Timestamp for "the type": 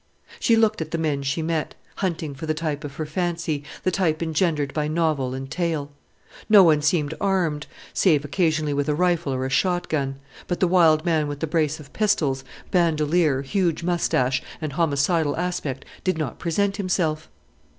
2.47-2.83, 3.83-4.23